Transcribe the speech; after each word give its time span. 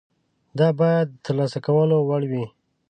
دا 0.59 0.67
باید 0.79 1.07
د 1.09 1.15
ترلاسه 1.25 1.59
کولو 1.65 1.97
وړ 2.09 2.21
وي. 2.31 2.45